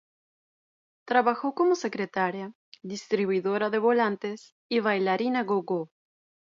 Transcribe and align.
Trabajó 1.05 1.53
como 1.53 1.75
secretaria, 1.75 2.53
distribuidora 2.81 3.69
de 3.69 3.77
volantes, 3.77 4.55
y 4.67 4.79
bailarina 4.79 5.43
gogó. 5.43 5.91